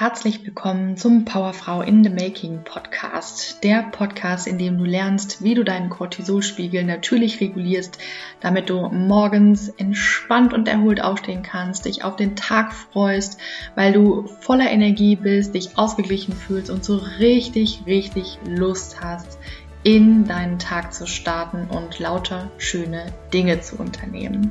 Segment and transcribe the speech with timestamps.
[0.00, 3.62] Herzlich willkommen zum Powerfrau in the Making Podcast.
[3.62, 7.98] Der Podcast, in dem du lernst, wie du deinen Cortisolspiegel natürlich regulierst,
[8.40, 13.38] damit du morgens entspannt und erholt aufstehen kannst, dich auf den Tag freust,
[13.74, 19.38] weil du voller Energie bist, dich ausgeglichen fühlst und so richtig, richtig Lust hast,
[19.82, 23.04] in deinen Tag zu starten und lauter schöne
[23.34, 24.50] Dinge zu unternehmen.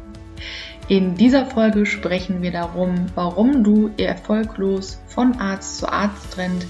[0.90, 6.66] In dieser Folge sprechen wir darum, warum du erfolglos von Arzt zu Arzt rennt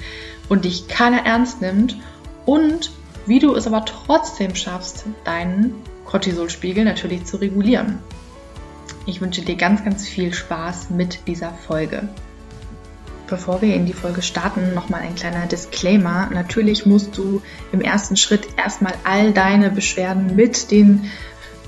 [0.50, 1.96] und dich keiner ernst nimmt
[2.46, 2.92] und
[3.26, 8.00] wie du es aber trotzdem schaffst, deinen Cortisolspiegel natürlich zu regulieren.
[9.06, 12.10] Ich wünsche dir ganz, ganz viel Spaß mit dieser Folge.
[13.28, 16.30] Bevor wir in die Folge starten, nochmal ein kleiner Disclaimer.
[16.34, 17.42] Natürlich musst du
[17.72, 21.10] im ersten Schritt erstmal all deine Beschwerden mit den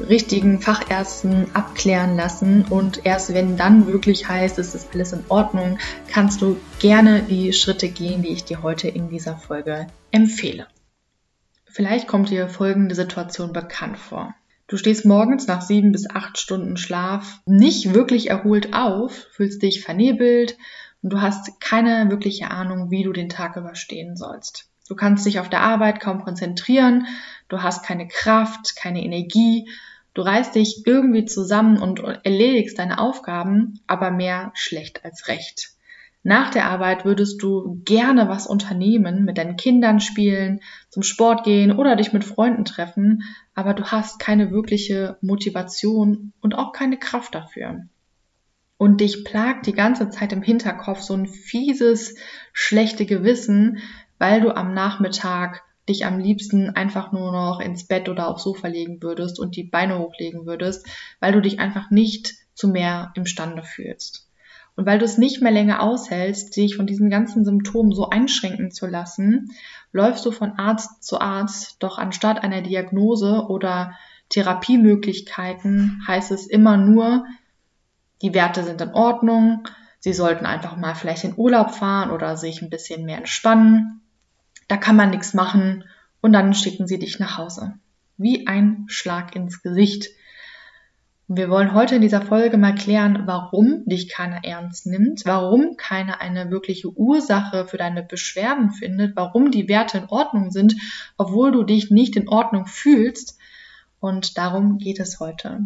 [0.04, 5.80] richtigen Fachärzten abklären lassen und erst wenn dann wirklich heißt, es ist alles in Ordnung,
[6.08, 10.68] kannst du gerne die Schritte gehen, die ich dir heute in dieser Folge empfehle.
[11.66, 14.36] Vielleicht kommt dir folgende Situation bekannt vor.
[14.68, 19.82] Du stehst morgens nach sieben bis acht Stunden Schlaf nicht wirklich erholt auf, fühlst dich
[19.82, 20.58] vernebelt
[21.02, 24.70] und du hast keine wirkliche Ahnung, wie du den Tag überstehen sollst.
[24.88, 27.08] Du kannst dich auf der Arbeit kaum konzentrieren,
[27.48, 29.70] du hast keine Kraft, keine Energie
[30.14, 35.72] Du reißt dich irgendwie zusammen und erledigst deine Aufgaben, aber mehr schlecht als recht.
[36.24, 40.60] Nach der Arbeit würdest du gerne was unternehmen, mit deinen Kindern spielen,
[40.90, 43.24] zum Sport gehen oder dich mit Freunden treffen,
[43.56, 47.88] aber du hast keine wirkliche Motivation und auch keine Kraft dafür.
[48.78, 52.16] Und dich plagt die ganze Zeit im Hinterkopf so ein fieses,
[52.54, 53.80] schlechte Gewissen,
[54.20, 58.68] weil du am Nachmittag dich am liebsten einfach nur noch ins Bett oder aufs Sofa
[58.68, 60.88] legen würdest und die Beine hochlegen würdest,
[61.20, 64.28] weil du dich einfach nicht zu mehr imstande fühlst.
[64.76, 68.72] Und weil du es nicht mehr länger aushältst, dich von diesen ganzen Symptomen so einschränken
[68.72, 69.52] zu lassen,
[69.92, 73.94] läufst du von Arzt zu Arzt, doch anstatt einer Diagnose oder
[74.30, 77.26] Therapiemöglichkeiten heißt es immer nur,
[78.22, 79.68] die Werte sind in Ordnung,
[80.00, 84.01] sie sollten einfach mal vielleicht in Urlaub fahren oder sich ein bisschen mehr entspannen
[84.72, 85.84] da kann man nichts machen
[86.22, 87.74] und dann schicken sie dich nach Hause.
[88.16, 90.08] Wie ein Schlag ins Gesicht.
[91.28, 96.22] Wir wollen heute in dieser Folge mal klären, warum dich keiner ernst nimmt, warum keiner
[96.22, 100.78] eine wirkliche Ursache für deine Beschwerden findet, warum die Werte in Ordnung sind,
[101.18, 103.38] obwohl du dich nicht in Ordnung fühlst.
[104.00, 105.60] Und darum geht es heute.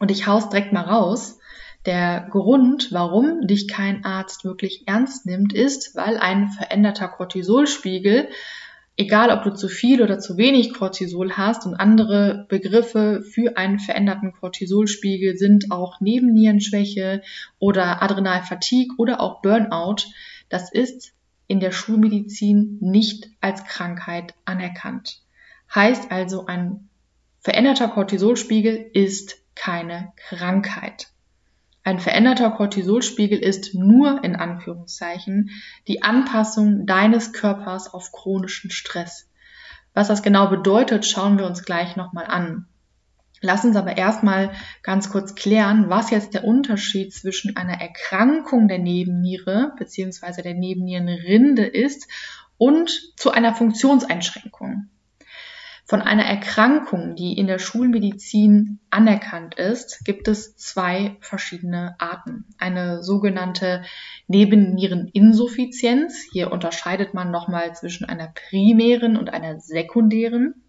[0.00, 1.38] Und ich haus direkt mal raus.
[1.86, 8.28] Der Grund, warum dich kein Arzt wirklich ernst nimmt, ist, weil ein veränderter Cortisolspiegel,
[8.98, 13.78] egal ob du zu viel oder zu wenig Cortisol hast und andere Begriffe für einen
[13.78, 17.22] veränderten Cortisolspiegel sind auch Nebennierenschwäche
[17.58, 20.04] oder Adrenalfatigue oder auch Burnout,
[20.50, 21.14] das ist
[21.46, 25.22] in der Schulmedizin nicht als Krankheit anerkannt.
[25.74, 26.90] Heißt also, ein
[27.40, 31.09] veränderter Cortisolspiegel ist keine Krankheit.
[31.90, 35.50] Ein veränderter Cortisolspiegel ist nur in Anführungszeichen
[35.88, 39.28] die Anpassung deines Körpers auf chronischen Stress.
[39.92, 42.66] Was das genau bedeutet, schauen wir uns gleich nochmal an.
[43.40, 44.52] Lass uns aber erstmal
[44.84, 50.42] ganz kurz klären, was jetzt der Unterschied zwischen einer Erkrankung der Nebenniere bzw.
[50.42, 52.06] der Nebennierenrinde ist
[52.56, 54.88] und zu einer Funktionseinschränkung.
[55.90, 62.44] Von einer Erkrankung, die in der Schulmedizin anerkannt ist, gibt es zwei verschiedene Arten.
[62.58, 63.82] Eine sogenannte
[64.28, 66.28] Nebenniereninsuffizienz.
[66.30, 70.62] Hier unterscheidet man nochmal zwischen einer primären und einer sekundären.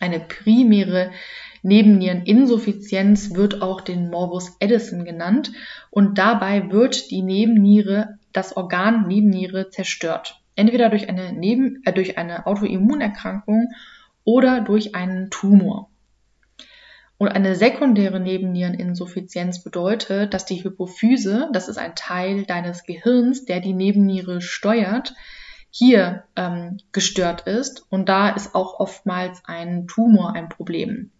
[0.00, 1.10] Eine primäre
[1.62, 5.52] Nebenniereninsuffizienz wird auch den Morbus Edison genannt
[5.90, 10.40] und dabei wird die Nebenniere, das Organ Nebenniere zerstört.
[10.56, 13.68] Entweder durch eine, Neben, äh, durch eine Autoimmunerkrankung
[14.24, 15.88] oder durch einen Tumor.
[17.18, 23.60] Und eine sekundäre Nebenniereninsuffizienz bedeutet, dass die Hypophyse, das ist ein Teil deines Gehirns, der
[23.60, 25.14] die Nebenniere steuert,
[25.70, 27.86] hier ähm, gestört ist.
[27.90, 31.10] Und da ist auch oftmals ein Tumor ein Problem.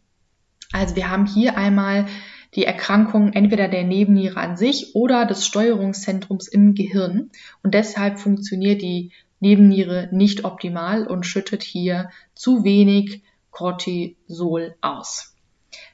[0.72, 2.06] Also wir haben hier einmal
[2.54, 7.30] die Erkrankung entweder der Nebenniere an sich oder des Steuerungszentrums im Gehirn.
[7.62, 15.34] Und deshalb funktioniert die Nebenniere nicht optimal und schüttet hier zu wenig Cortisol aus.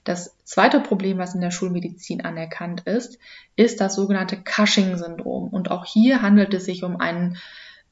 [0.04, 3.18] Das zweite Problem, was in der Schulmedizin anerkannt ist,
[3.56, 5.48] ist das sogenannte Cushing-Syndrom.
[5.48, 7.38] Und auch hier handelt es sich um ein,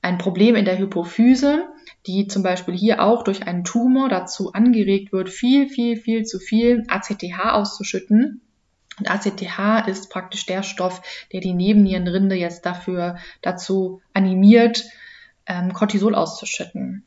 [0.03, 1.67] ein Problem in der Hypophyse,
[2.07, 6.39] die zum Beispiel hier auch durch einen Tumor dazu angeregt wird, viel, viel, viel zu
[6.39, 8.43] viel ACTH auszuschütten
[8.99, 11.01] Und ACTH ist praktisch der Stoff,
[11.33, 14.85] der die Nebennierenrinde jetzt dafür dazu animiert,
[15.47, 17.05] ähm, Cortisol auszuschütten.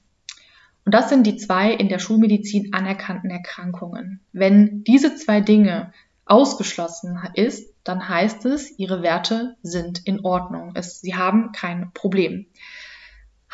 [0.86, 4.22] Und das sind die zwei in der Schulmedizin anerkannten Erkrankungen.
[4.32, 5.94] Wenn diese zwei Dinge
[6.26, 10.72] ausgeschlossen ist, dann heißt es, ihre Werte sind in Ordnung.
[10.76, 12.46] Es, sie haben kein Problem.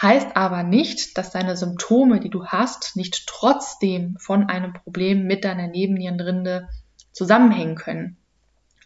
[0.01, 5.45] Heißt aber nicht, dass deine Symptome, die du hast, nicht trotzdem von einem Problem mit
[5.45, 6.67] deiner Nebennierenrinde
[7.13, 8.17] zusammenhängen können.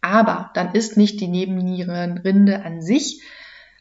[0.02, 3.22] Aber dann ist nicht die Nebennierenrinde an sich,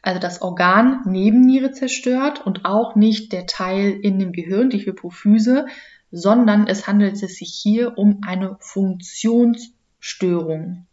[0.01, 5.65] also das Organ Nebenniere zerstört und auch nicht der Teil in dem Gehirn, die Hypophyse,
[6.11, 10.85] sondern es handelt es sich hier um eine Funktionsstörung.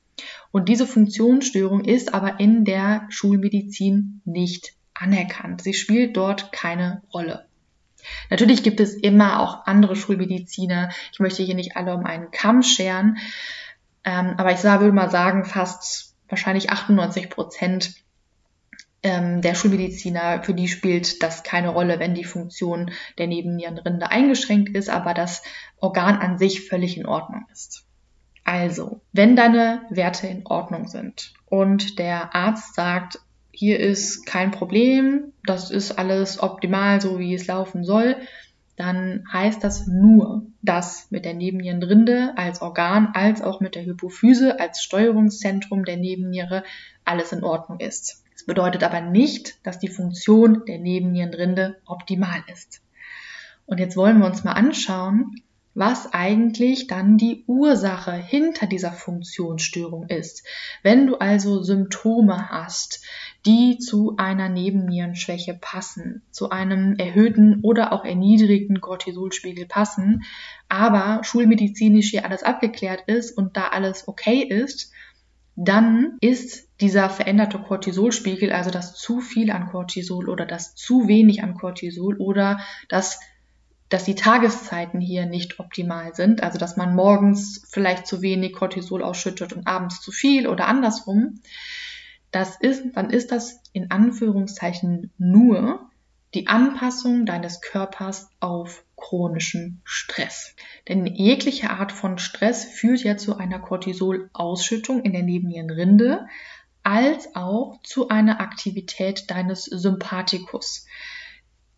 [0.51, 5.63] Und diese Funktionsstörung ist aber in der Schulmedizin nicht anerkannt.
[5.63, 7.47] Sie spielt dort keine Rolle.
[8.31, 10.91] Natürlich gibt es immer auch andere Schulmediziner.
[11.13, 13.19] Ich möchte hier nicht alle um einen Kamm scheren.
[14.05, 17.95] Ähm, aber ich würde mal sagen, fast wahrscheinlich 98 Prozent
[19.07, 24.91] der Schulmediziner, für die spielt das keine Rolle, wenn die Funktion der Nebennierenrinde eingeschränkt ist,
[24.91, 25.43] aber das
[25.79, 27.85] Organ an sich völlig in Ordnung ist.
[28.45, 33.19] Also, wenn deine Werte in Ordnung sind und der Arzt sagt,
[33.51, 38.17] hier ist kein Problem, das ist alles optimal, so wie es laufen soll,
[38.77, 44.61] dann heißt das nur, dass mit der Nebennierenrinde als Organ als auch mit der Hypophyse
[44.61, 46.63] als Steuerungszentrum der Nebenniere
[47.05, 48.23] alles in Ordnung ist.
[48.47, 52.81] Bedeutet aber nicht, dass die Funktion der Nebennierenrinde optimal ist.
[53.67, 55.35] Und jetzt wollen wir uns mal anschauen,
[55.77, 60.43] was eigentlich dann die Ursache hinter dieser Funktionsstörung ist.
[60.83, 63.05] Wenn du also Symptome hast,
[63.45, 70.23] die zu einer Nebennierenschwäche passen, zu einem erhöhten oder auch erniedrigten Cortisolspiegel passen,
[70.71, 74.93] aber schulmedizinisch hier alles abgeklärt ist und da alles okay ist,
[75.57, 81.43] dann ist dieser veränderte Cortisolspiegel, also das zu viel an Cortisol oder das zu wenig
[81.43, 83.19] an Cortisol oder das
[83.89, 89.03] dass die Tageszeiten hier nicht optimal sind, also dass man morgens vielleicht zu wenig Cortisol
[89.03, 91.41] ausschüttet und abends zu viel oder andersrum,
[92.33, 95.86] das ist, dann ist das in Anführungszeichen nur
[96.35, 100.55] die Anpassung deines Körpers auf chronischen Stress.
[100.89, 106.27] Denn jegliche Art von Stress führt ja zu einer Cortisolausschüttung in der Nebennierenrinde
[106.83, 110.87] als auch zu einer Aktivität deines Sympathikus.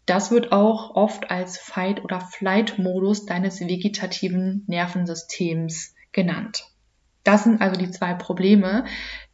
[0.04, 6.64] Das wird auch oft als Fight- oder Flight-Modus deines vegetativen Nervensystems genannt.
[7.24, 8.84] Das sind also die zwei Probleme,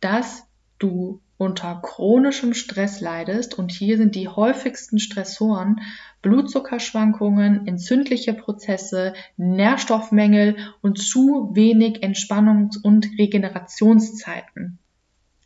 [0.01, 0.47] dass
[0.79, 5.81] du unter chronischem Stress leidest und hier sind die häufigsten Stressoren
[6.23, 14.79] Blutzuckerschwankungen, entzündliche Prozesse, Nährstoffmängel und zu wenig Entspannungs- und Regenerationszeiten.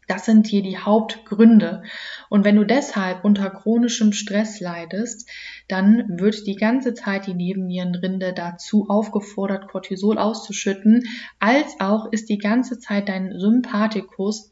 [0.08, 1.82] Das sind hier die Hauptgründe.
[2.30, 5.28] Und wenn du deshalb unter chronischem Stress leidest,
[5.68, 11.04] dann wird die ganze Zeit die Nebennierenrinde dazu aufgefordert, Cortisol auszuschütten,
[11.38, 14.50] als auch ist die ganze Zeit dein Sympathikus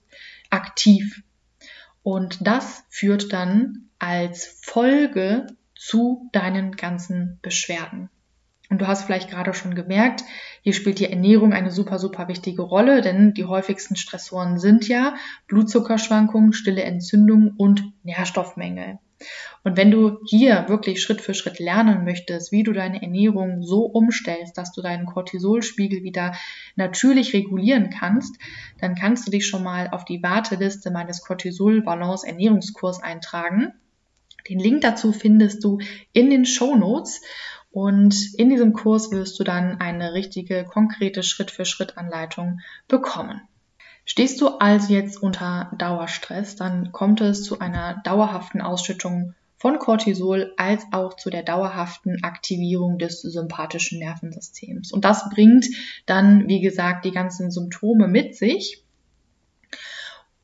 [0.50, 1.22] aktiv.
[2.02, 8.10] Und das führt dann als Folge zu deinen ganzen Beschwerden.
[8.68, 10.24] Und du hast vielleicht gerade schon gemerkt,
[10.62, 15.14] hier spielt die Ernährung eine super, super wichtige Rolle, denn die häufigsten Stressoren sind ja
[15.46, 18.98] Blutzuckerschwankungen, stille Entzündungen und Nährstoffmängel.
[19.66, 23.80] Und wenn du hier wirklich Schritt für Schritt lernen möchtest, wie du deine Ernährung so
[23.80, 26.36] umstellst, dass du deinen Cortisolspiegel wieder
[26.76, 28.36] natürlich regulieren kannst,
[28.80, 33.72] dann kannst du dich schon mal auf die Warteliste meines Cortisol-Balance Ernährungskurs eintragen.
[34.48, 35.80] Den Link dazu findest du
[36.12, 37.22] in den Show Notes.
[37.72, 43.40] Und in diesem Kurs wirst du dann eine richtige, konkrete Schritt-für-Schritt-Anleitung bekommen.
[44.04, 50.52] Stehst du also jetzt unter Dauerstress, dann kommt es zu einer dauerhaften Ausschüttung von Cortisol
[50.56, 54.92] als auch zu der dauerhaften Aktivierung des sympathischen Nervensystems.
[54.92, 55.66] Und das bringt
[56.04, 58.82] dann, wie gesagt, die ganzen Symptome mit sich.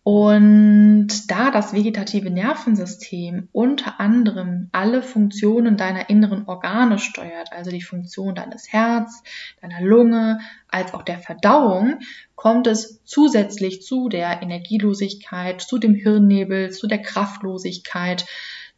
[0.04, 7.82] Und da das vegetative Nervensystem unter anderem alle Funktionen deiner inneren Organe steuert, also die
[7.82, 9.22] Funktion deines Herz,
[9.60, 12.00] deiner Lunge, als auch der Verdauung,
[12.34, 18.26] kommt es zusätzlich zu der Energielosigkeit, zu dem Hirnnebel, zu der Kraftlosigkeit,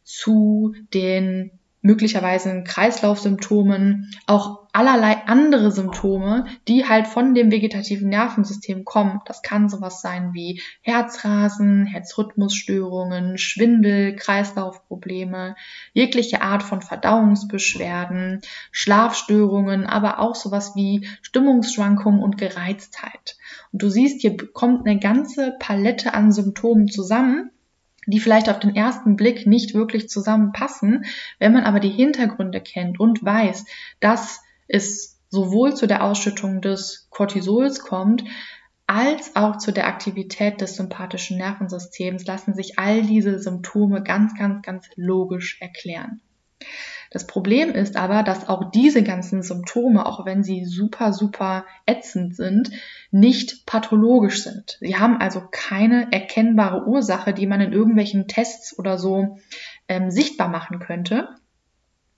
[0.05, 1.51] zu den
[1.85, 9.21] möglicherweise Kreislaufsymptomen, auch allerlei andere Symptome, die halt von dem vegetativen Nervensystem kommen.
[9.25, 15.55] Das kann sowas sein wie Herzrasen, Herzrhythmusstörungen, Schwindel, Kreislaufprobleme,
[15.93, 23.37] jegliche Art von Verdauungsbeschwerden, Schlafstörungen, aber auch sowas wie Stimmungsschwankungen und Gereiztheit.
[23.71, 27.51] Und du siehst, hier kommt eine ganze Palette an Symptomen zusammen,
[28.07, 31.05] die vielleicht auf den ersten Blick nicht wirklich zusammenpassen.
[31.39, 33.65] Wenn man aber die Hintergründe kennt und weiß,
[33.99, 38.23] dass es sowohl zu der Ausschüttung des Cortisols kommt,
[38.87, 44.61] als auch zu der Aktivität des sympathischen Nervensystems lassen sich all diese Symptome ganz, ganz,
[44.61, 46.21] ganz logisch erklären.
[47.15, 52.35] Das Problem ist aber, dass auch diese ganzen Symptome, auch wenn sie super, super ätzend
[52.35, 52.71] sind,
[53.09, 54.77] nicht pathologisch sind.
[54.81, 59.37] Sie haben also keine erkennbare Ursache, die man in irgendwelchen Tests oder so
[59.87, 61.29] ähm, sichtbar machen könnte,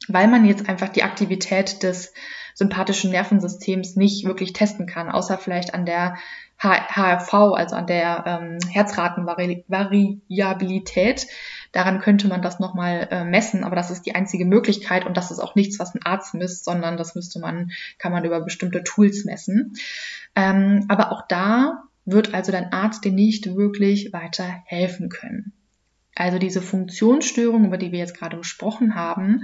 [0.08, 2.12] weil man jetzt einfach die Aktivität des
[2.56, 6.18] sympathischen Nervensystems nicht wirklich testen kann, außer vielleicht an der
[6.60, 11.28] HRV, also an der ähm, Herzratenvariabilität.
[11.72, 15.30] Daran könnte man das nochmal äh, messen, aber das ist die einzige Möglichkeit und das
[15.32, 18.84] ist auch nichts, was ein Arzt misst, sondern das müsste man, kann man über bestimmte
[18.84, 19.74] Tools messen.
[20.36, 25.54] Ähm, aber auch da wird also dein Arzt dir nicht wirklich weiter helfen können.
[26.16, 29.44] Also diese Funktionsstörung, über die wir jetzt gerade gesprochen haben,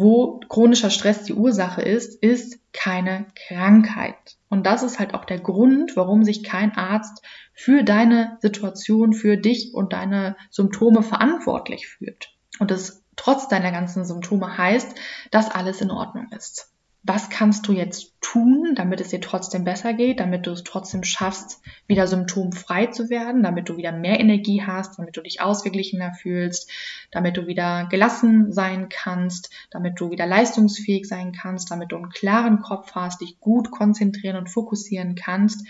[0.00, 4.36] wo chronischer Stress die Ursache ist, ist keine Krankheit.
[4.48, 9.36] Und das ist halt auch der Grund, warum sich kein Arzt für deine Situation, für
[9.36, 12.30] dich und deine Symptome verantwortlich fühlt.
[12.60, 14.94] Und es trotz deiner ganzen Symptome heißt,
[15.32, 16.72] dass alles in Ordnung ist
[17.08, 21.04] was kannst du jetzt tun, damit es dir trotzdem besser geht, damit du es trotzdem
[21.04, 26.12] schaffst, wieder symptomfrei zu werden, damit du wieder mehr Energie hast, damit du dich ausgeglichener
[26.12, 26.70] fühlst,
[27.10, 32.10] damit du wieder gelassen sein kannst, damit du wieder leistungsfähig sein kannst, damit du einen
[32.10, 35.66] klaren Kopf hast, dich gut konzentrieren und fokussieren kannst,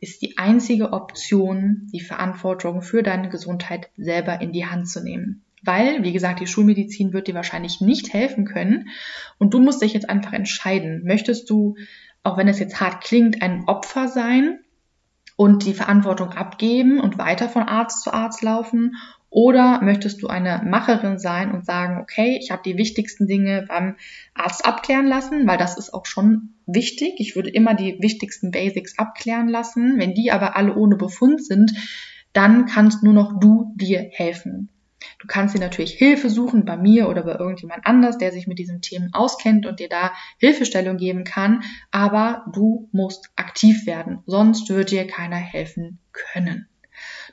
[0.00, 5.44] ist die einzige Option, die Verantwortung für deine Gesundheit selber in die Hand zu nehmen
[5.62, 8.88] weil, wie gesagt, die Schulmedizin wird dir wahrscheinlich nicht helfen können.
[9.38, 11.02] Und du musst dich jetzt einfach entscheiden.
[11.04, 11.76] Möchtest du,
[12.22, 14.58] auch wenn es jetzt hart klingt, ein Opfer sein
[15.36, 18.96] und die Verantwortung abgeben und weiter von Arzt zu Arzt laufen?
[19.30, 23.96] Oder möchtest du eine Macherin sein und sagen, okay, ich habe die wichtigsten Dinge beim
[24.34, 27.14] Arzt abklären lassen, weil das ist auch schon wichtig.
[27.16, 29.98] Ich würde immer die wichtigsten Basics abklären lassen.
[29.98, 31.72] Wenn die aber alle ohne Befund sind,
[32.34, 34.68] dann kannst nur noch du dir helfen.
[35.18, 38.58] Du kannst dir natürlich Hilfe suchen bei mir oder bei irgendjemand anders, der sich mit
[38.58, 44.68] diesen Themen auskennt und dir da Hilfestellung geben kann, aber du musst aktiv werden, sonst
[44.70, 46.68] wird dir keiner helfen können.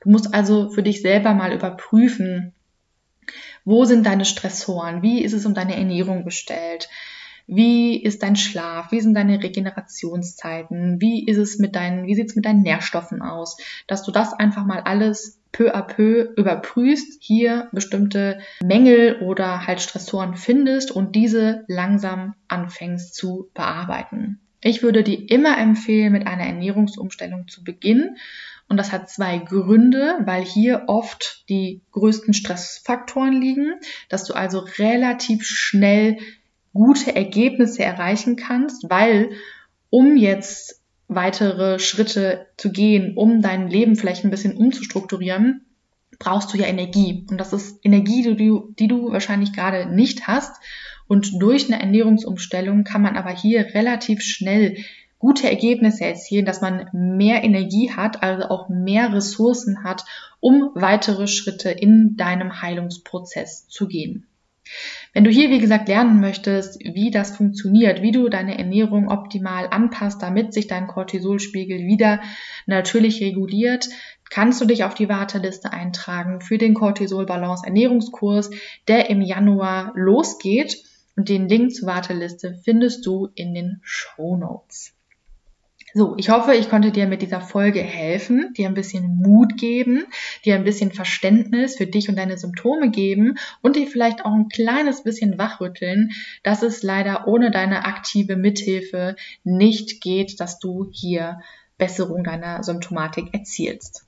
[0.02, 2.54] Du musst also für dich selber mal überprüfen,
[3.66, 5.02] wo sind deine Stressoren?
[5.02, 6.90] Wie ist es um deine Ernährung bestellt?
[7.46, 8.92] Wie ist dein Schlaf?
[8.92, 11.02] Wie sind deine Regenerationszeiten?
[11.02, 13.58] Wie ist es mit deinen, wie sieht es mit deinen Nährstoffen aus?
[13.88, 19.82] Dass du das einfach mal alles peu à peu überprüfst, hier bestimmte Mängel oder halt
[19.82, 24.40] Stressoren findest und diese langsam anfängst zu bearbeiten.
[24.62, 28.18] Ich würde dir immer empfehlen, mit einer Ernährungsumstellung zu beginnen.
[28.68, 33.74] Und das hat zwei Gründe, weil hier oft die größten Stressfaktoren liegen,
[34.10, 36.18] dass du also relativ schnell
[36.74, 39.32] gute Ergebnisse erreichen kannst, weil
[39.90, 40.79] um jetzt
[41.10, 45.66] weitere Schritte zu gehen, um dein Leben vielleicht ein bisschen umzustrukturieren,
[46.20, 47.26] brauchst du ja Energie.
[47.30, 50.56] Und das ist Energie, die du, die du wahrscheinlich gerade nicht hast.
[51.08, 54.78] Und durch eine Ernährungsumstellung kann man aber hier relativ schnell
[55.18, 60.06] gute Ergebnisse erzielen, dass man mehr Energie hat, also auch mehr Ressourcen hat,
[60.40, 64.28] um weitere Schritte in deinem Heilungsprozess zu gehen.
[65.14, 69.68] Wenn du hier, wie gesagt, lernen möchtest, wie das funktioniert, wie du deine Ernährung optimal
[69.70, 72.22] anpasst, damit sich dein Cortisolspiegel wieder
[72.66, 73.90] natürlich reguliert,
[74.30, 78.52] kannst du dich auf die Warteliste eintragen für den Cortisol Balance Ernährungskurs,
[78.88, 80.84] der im Januar losgeht.
[81.16, 84.94] Und den Link zur Warteliste findest du in den Show Notes.
[85.94, 90.04] So, ich hoffe, ich konnte dir mit dieser Folge helfen, dir ein bisschen Mut geben,
[90.46, 94.50] dir ein bisschen Verständnis für dich und deine Symptome geben und dir vielleicht auch ein
[94.50, 96.12] kleines bisschen wachrütteln,
[96.44, 101.40] dass es leider ohne deine aktive Mithilfe nicht geht, dass du hier
[101.78, 104.06] Besserung deiner Symptomatik erzielst.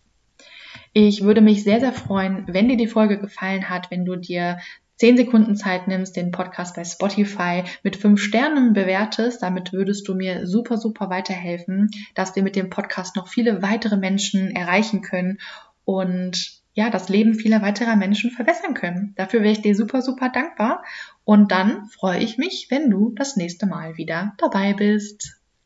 [0.94, 4.60] Ich würde mich sehr, sehr freuen, wenn dir die Folge gefallen hat, wenn du dir
[5.02, 9.42] 10 Sekunden Zeit nimmst, den Podcast bei Spotify mit 5 Sternen bewertest.
[9.42, 13.98] Damit würdest du mir super, super weiterhelfen, dass wir mit dem Podcast noch viele weitere
[13.98, 15.40] Menschen erreichen können
[15.86, 19.16] und ja, das Leben vieler weiterer Menschen verbessern können.
[19.18, 20.84] Dafür wäre ich dir super, super dankbar.
[21.24, 25.41] Und dann freue ich mich, wenn du das nächste Mal wieder dabei bist.